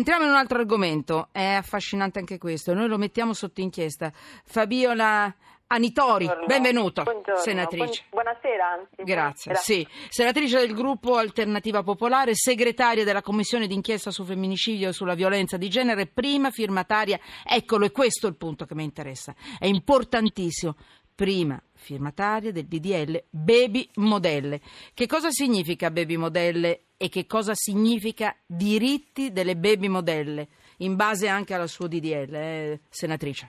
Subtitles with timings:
[0.00, 4.10] entriamo in un altro argomento, è affascinante anche questo, noi lo mettiamo sotto inchiesta.
[4.44, 5.34] Fabiola
[5.72, 6.46] Anitori, Buongiorno.
[6.46, 7.40] benvenuto, Buongiorno.
[7.40, 8.04] senatrice.
[8.10, 9.02] Buon- buonasera, anzi.
[9.04, 9.86] Grazie, sì.
[10.08, 15.68] Senatrice del gruppo Alternativa Popolare, segretaria della commissione d'inchiesta su femminicidio e sulla violenza di
[15.68, 17.20] genere, prima firmataria.
[17.44, 19.34] Eccolo, è questo il punto che mi interessa.
[19.58, 20.74] È importantissimo.
[21.14, 24.58] Prima firmataria del DDL Baby Modelle.
[24.94, 30.48] Che cosa significa Baby Modelle e che cosa significa diritti delle baby modelle?
[30.78, 33.48] In base anche al suo DDL, eh, senatrice.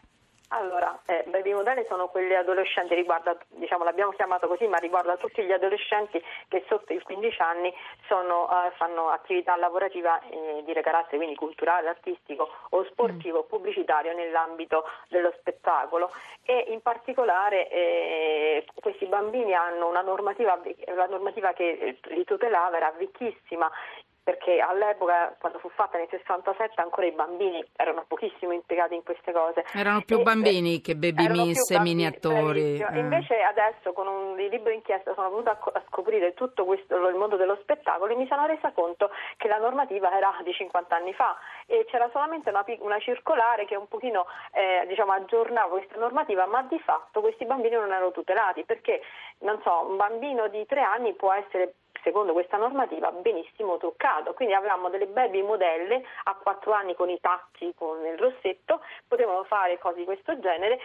[0.53, 5.41] Allora, eh, baby modelli sono quegli adolescenti, riguarda, diciamo, l'abbiamo chiamato così, ma riguarda tutti
[5.43, 7.73] gli adolescenti che sotto i 15 anni
[8.07, 14.13] sono, eh, fanno attività lavorativa eh, di carattere quindi culturale, artistico o sportivo o pubblicitario
[14.13, 16.11] nell'ambito dello spettacolo.
[16.43, 20.59] E in particolare eh, questi bambini hanno una normativa,
[20.93, 23.71] la normativa che li tutelava era vecchissima
[24.23, 29.31] perché all'epoca, quando fu fatta nel 67, ancora i bambini erano pochissimo impiegati in queste
[29.31, 29.65] cose.
[29.73, 32.77] Erano più E, bambini che baby miss e bambini, mini attori.
[32.77, 32.89] bravissimo.
[32.89, 32.99] eh.
[32.99, 37.15] Invece adesso con un libro inchiesta sono venuta a, co- a scoprire tutto questo, il
[37.15, 41.13] mondo dello spettacolo e mi sono resa conto che la normativa era di 50 anni
[41.13, 41.35] fa
[41.65, 46.61] e c'era solamente una, una circolare che un pochino eh, diciamo, aggiornava questa normativa, ma
[46.63, 49.01] di fatto questi bambini non erano tutelati perché
[49.39, 54.33] non so, un bambino di tre anni può essere secondo questa normativa benissimo truccato.
[54.33, 59.43] Quindi avevamo delle baby modelle a quattro anni con i tacchi, con il rossetto, potevano
[59.43, 60.79] fare cose di questo genere.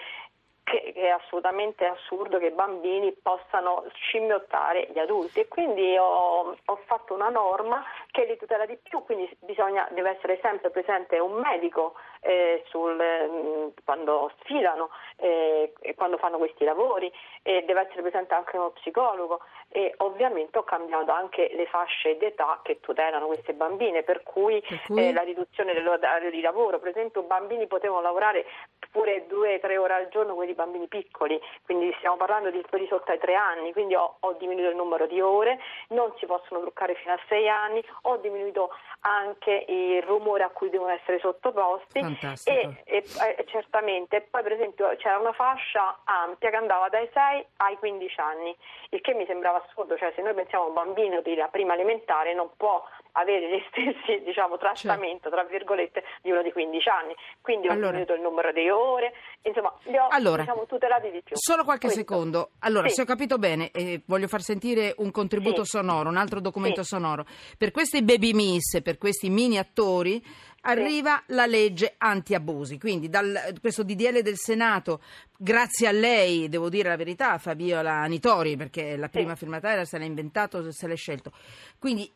[0.63, 6.57] Che che è assolutamente assurdo che i bambini possano scimmiottare gli adulti e quindi ho,
[6.65, 7.85] ho fatto una norma
[8.17, 12.97] che li tutela di più, quindi bisogna, deve essere sempre presente un medico eh, sul,
[12.97, 18.71] mm, quando sfilano eh, e quando fanno questi lavori e deve essere presente anche uno
[18.71, 24.63] psicologo e ovviamente ho cambiato anche le fasce d'età che tutelano queste bambine per cui,
[24.63, 25.09] Per cui?
[25.09, 28.47] eh, la riduzione dell'orario di lavoro, per esempio bambini potevano lavorare
[28.91, 32.87] pure due o tre ore al giorno quelli bambini piccoli, quindi stiamo parlando di quelli
[32.87, 36.61] sotto ai tre anni, quindi ho, ho diminuito il numero di ore, non si possono
[36.61, 41.99] truccare fino a sei anni, ho diminuito anche il rumore a cui devono essere sottoposti
[42.45, 43.05] e, e-
[43.37, 48.21] e certamente, poi per esempio c'era una fascia ampia che andava dai 6 ai 15
[48.21, 48.57] anni,
[48.91, 52.35] il che mi sembrava assurdo, cioè se noi pensiamo a un bambino della prima elementare
[52.35, 57.69] non può avere gli stessi diciamo, trattamento tra virgolette di uno di 15 anni, quindi
[57.69, 57.87] ho Allora.
[57.99, 59.13] diminuito il numero di ore,
[59.43, 61.37] insomma li ho Allora, diciamo, tutelati di più.
[61.37, 62.01] Solo qualche Questo.
[62.01, 62.51] secondo.
[62.61, 62.95] Allora, Sì.
[62.97, 65.77] se ho capito bene, eh, voglio far sentire un contributo Sì.
[65.79, 66.89] sonoro, un altro documento Sì.
[66.89, 67.25] sonoro.
[67.57, 70.23] Per questi baby miss, per questi mini attori,
[70.63, 72.79] arriva la legge anti-abusi.
[72.79, 75.01] Quindi, dal, questo DDL del Senato,
[75.39, 80.05] grazie a lei, devo dire la verità, Fabiola Anitori, perché la prima firmataria se l'ha
[80.05, 81.33] inventato, se l'è scelto.
[81.79, 82.11] Quindi,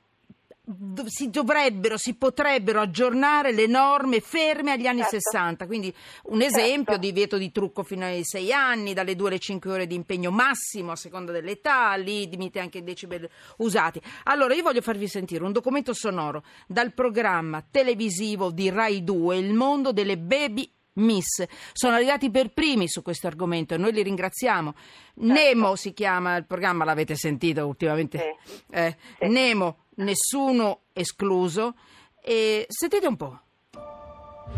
[0.76, 5.19] dov- si dovrebbero, si potrebbero aggiornare le norme ferme agli anni Certo.
[5.20, 5.94] 60, quindi
[6.25, 7.00] un esempio Certo.
[7.00, 10.92] divieto di trucco fino ai 6 anni, dalle 2 alle 5 ore di impegno massimo
[10.92, 14.00] a seconda dell'età, lì limite anche i decibel usati.
[14.25, 19.54] Allora io voglio farvi sentire un documento sonoro dal programma televisivo di Rai 2, Il
[19.54, 20.70] mondo delle baby
[21.00, 21.44] Miss.
[21.72, 24.75] Sono arrivati per primi su questo argomento e noi li ringraziamo.
[25.16, 28.37] Nemo si chiama il programma, l'avete sentito ultimamente?
[28.44, 28.62] Sì.
[28.71, 29.28] Eh, Sì.
[29.28, 31.75] Nemo, nessuno escluso.
[32.22, 33.41] E sentite un po'.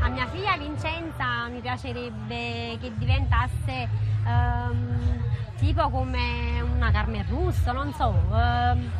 [0.00, 3.88] A mia figlia Vincenza mi piacerebbe che diventasse
[4.26, 5.22] ehm,
[5.58, 8.90] tipo come una Carmen Russo, non so, ehm,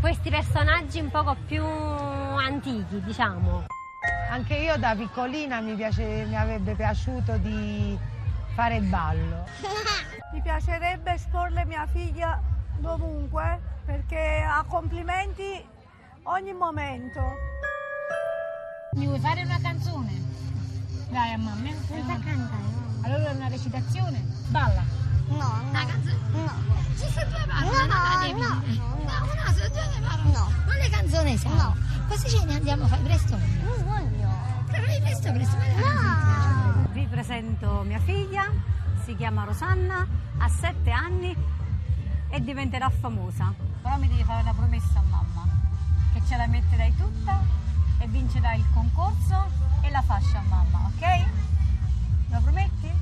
[0.00, 3.64] questi personaggi un poco più antichi, diciamo.
[4.30, 7.96] Anche io da piccolina mi, piace- mi avrebbe piaciuto di
[8.54, 9.44] fare il ballo.
[10.32, 12.40] Mi piacerebbe esporre mia figlia
[12.78, 15.64] dovunque perché ha complimenti
[16.24, 17.20] ogni momento.
[18.94, 20.10] Mi vuoi fare una canzone?
[21.08, 21.70] Dai a mamma.
[21.86, 22.62] Senza cantare.
[23.04, 24.24] Allora una recitazione?
[24.48, 24.82] Balla.
[25.28, 26.18] No, Una canzone?
[26.32, 26.52] no.
[26.96, 28.78] Ci sono due parole, No, non devi no, dire.
[28.78, 29.32] no, no.
[29.32, 30.30] una sono due parole.
[30.32, 30.52] No.
[30.66, 31.56] Ma le canzoni siamo?
[31.62, 31.76] No.
[32.08, 33.36] Così ce ne andiamo a fare presto.
[33.62, 34.13] Non voglio.
[35.24, 35.56] Però io presto, presto.
[35.56, 36.92] ma le canzoni.
[36.92, 38.50] Vi presento mia figlia,
[39.04, 40.06] si chiama Rosanna,
[40.38, 41.34] ha sette anni
[42.30, 43.54] e diventerà famosa.
[43.82, 45.46] Però mi devi fare una promessa a mamma,
[46.12, 47.40] che ce la metterai tutta
[48.00, 49.50] e vincerai il concorso
[49.82, 51.00] e la fascia a mamma, ok?
[51.00, 52.92] Me lo prometti?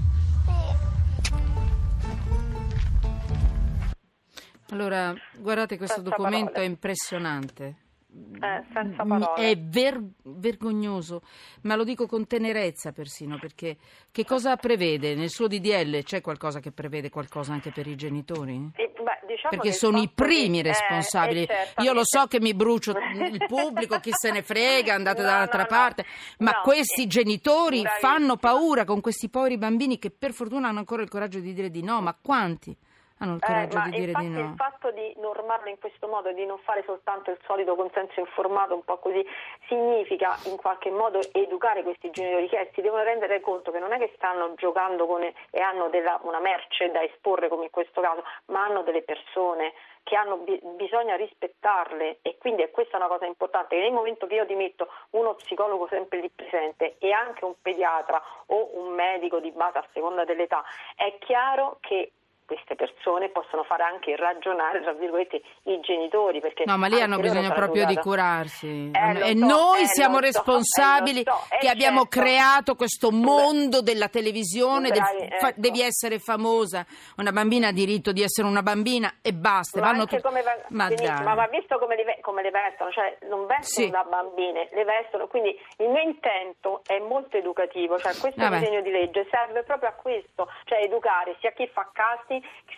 [4.71, 7.82] Allora, guardate, questo documento è impressionante.
[8.15, 9.35] Eh, senza parole.
[9.51, 11.23] è ver- vergognoso,
[11.63, 13.79] ma lo dico con tenerezza persino, perché
[14.11, 15.15] che cosa prevede?
[15.15, 18.71] Nel suo DDL c'è qualcosa che prevede qualcosa anche per i genitori?
[18.75, 21.43] E, beh, diciamo Perché sono i fatto di- primi eh, responsabili.
[21.43, 21.83] eh, certamente.
[21.83, 25.63] Io lo so che mi brucio il pubblico, chi se ne frega, andate No, dall'altra
[25.63, 25.77] no, no.
[25.77, 26.05] parte,
[26.41, 28.11] ma No, questi eh, genitori bravissima.
[28.11, 31.71] fanno paura con questi poveri bambini che per fortuna hanno ancora il coraggio di dire
[31.71, 32.77] di no, ma quanti
[33.23, 34.55] hanno il Eh, coraggio ma di dire infatti di il no?
[34.57, 38.75] fatto di normarlo in questo modo e di non fare soltanto il solito consenso informato
[38.75, 39.25] un po' così
[39.69, 43.99] significa in qualche modo educare questi genitori che si devono rendere conto che non è
[43.99, 48.25] che stanno giocando con e hanno della- una merce da esporre come in questo caso,
[48.47, 49.73] ma hanno delle persone
[50.05, 54.27] che hanno bi- bisogna rispettarle e quindi è questa una cosa importante che nel momento
[54.27, 58.93] che io ti metto uno psicologo sempre lì presente e anche un pediatra o un
[58.95, 60.65] medico di base a seconda dell'età
[60.97, 62.11] è chiaro che
[62.47, 67.19] queste persone possono fare anche ragionare tra virgolette i genitori perché No, ma lì hanno
[67.19, 68.91] bisogno proprio di curarsi.
[68.93, 72.21] Eh, e so, noi eh, siamo responsabili eh, lo so, eh, che abbiamo certo.
[72.21, 74.91] creato questo mondo della televisione.
[74.91, 75.61] del bravi, fa- ecco.
[75.61, 76.85] devi essere famosa.
[77.17, 79.81] Una bambina ha diritto di essere una bambina e basta.
[79.81, 80.89] Ma Vanno tutti- come, va- ma
[81.23, 83.91] ma va visto come le, come le vestono, cioè non vestono Sì.
[83.91, 88.59] da bambine, le vestono, quindi il mio intento è molto educativo, cioè questo Vabbè.
[88.59, 92.32] disegno di legge serve proprio a questo, cioè educare sia chi fa casting,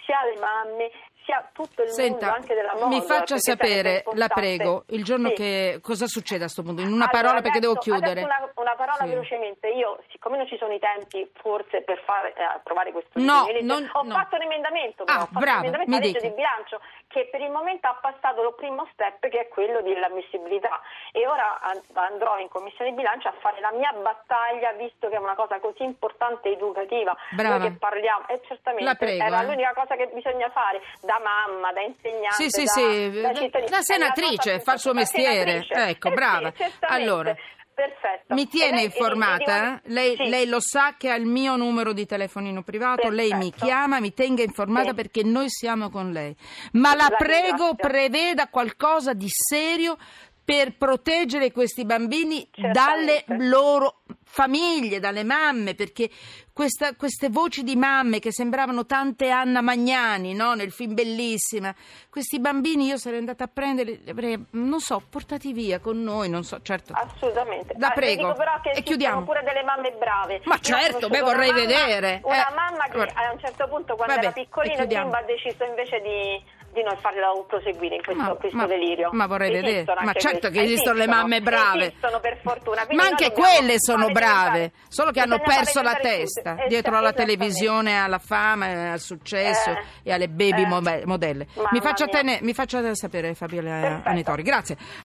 [0.05, 0.91] sia le mamme,
[1.25, 2.87] sia tutto il mondo Senta, anche della moda.
[2.89, 5.35] mi faccia sapere, la prego, il giorno Sì.
[5.35, 6.83] che cosa succede a questo punto?
[6.83, 8.21] In una Allora, parola perché devo adesso- chiudere.
[8.21, 9.09] adesso Una, una parola Sì.
[9.09, 9.69] velocemente.
[9.69, 13.63] Io, siccome non ci sono i tempi, forse per fare, eh, approvare questo No, legge,
[13.63, 14.15] non- ho no.
[14.15, 16.29] fatto un emendamento, Ah, ho fatto brava, un emendamento alla legge dica.
[16.29, 20.81] di bilancio che per il momento ha passato lo primo step che è quello dell'ammissibilità
[21.13, 25.15] e ora an- andrò in commissione di bilancio a fare la mia battaglia visto che
[25.15, 27.17] è una cosa così importante e educativa.
[27.31, 27.57] Brava.
[27.59, 29.37] Noi che parliamo, e certamente La prego, era.
[29.47, 33.71] L'unica cosa che bisogna fare da mamma, da insegnante, Sì, sì, da, sì, da cittadina.
[33.71, 35.65] da senatrice, fa il suo mestiere.
[35.69, 36.53] Ecco, Eh sì, brava.
[36.53, 36.87] certamente.
[36.87, 37.35] Allora,
[37.75, 38.35] Perfetto.
[38.35, 39.75] Mi tiene lei- informata?
[39.75, 40.29] e- e- Lei, sì.
[40.29, 43.65] lei lo sa che ha il mio numero di telefonino privato, lei mi Perfetto.
[43.65, 44.95] chiama, mi tenga informata Sì.
[44.95, 46.37] perché noi siamo con lei.
[46.75, 47.41] Ma la, La prego,
[47.71, 47.75] ringrazio.
[47.75, 49.97] preveda qualcosa di serio
[50.45, 53.47] per proteggere questi bambini dalle Certamente.
[53.49, 56.11] loro famiglie, dalle mamme, perché
[56.53, 60.55] questa- queste voci di mamme che sembravano tante Anna Magnani no?
[60.55, 61.75] nel film Bellissima,
[62.11, 66.29] questi bambini io sarei andata a prenderli, li avrei, non so, portati via con noi,
[66.29, 66.93] non so, certo.
[66.95, 67.75] Assolutamente.
[67.79, 68.23] La Ah, prego.
[68.23, 69.23] dico però che E chiudiamo.
[69.23, 70.41] pure delle mamme brave.
[70.45, 72.21] Ma Io certo, beh, vorrei mamma- vedere.
[72.25, 75.05] Una Eh, mamma che a un certo punto, quando Vabbè, era piccolina, chiudiamo.
[75.05, 76.43] bimba, ha deciso invece di,
[76.75, 79.09] di non farla proseguire in questo, Ma- questo ma- delirio.
[79.13, 79.73] ma vorrei vedere.
[79.77, 80.51] Esistono Ma certo queste.
[80.51, 81.87] che esistono le mamme brave.
[81.87, 82.85] Esistono per fortuna.
[82.85, 87.99] quindi Ma anche quelle sono brave, solo che hanno perso la testa dietro alla televisione,
[87.99, 91.03] alla fama, eh, al successo Eh, e alle baby eh.
[91.07, 91.47] modelle.
[91.71, 94.09] Mi faccia, tene- mi faccia sapere Fabiola Perfetto.
[94.09, 94.77] Anitori, grazie.